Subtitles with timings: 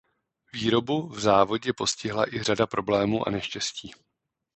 [0.53, 3.93] Výrobu v závodě postihla i řada problémů a neštěstí.